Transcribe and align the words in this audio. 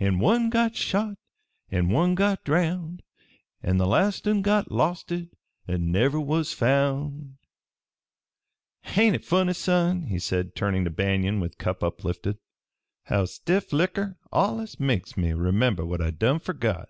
An' 0.00 0.18
one 0.18 0.50
got 0.50 0.74
shot, 0.74 1.14
an' 1.70 1.90
one 1.90 2.16
got 2.16 2.42
drowned, 2.42 3.04
An' 3.62 3.76
th' 3.78 3.86
last 3.86 4.26
un 4.26 4.42
got 4.42 4.72
losted 4.72 5.30
an' 5.68 5.92
never 5.92 6.18
was 6.18 6.48
found_ 6.48 7.34
"Ain't 8.96 9.12
hit 9.14 9.24
funny, 9.24 9.52
son," 9.52 10.08
said 10.18 10.46
he, 10.46 10.50
turning 10.50 10.82
to 10.82 10.90
Banion 10.90 11.38
with 11.38 11.56
cup 11.56 11.84
uplifted, 11.84 12.38
"how 13.04 13.26
stiff 13.26 13.70
likker 13.72 14.16
allus 14.32 14.80
makes 14.80 15.16
me 15.16 15.32
remember 15.32 15.86
what 15.86 16.02
I 16.02 16.10
done 16.10 16.40
fergot? 16.40 16.88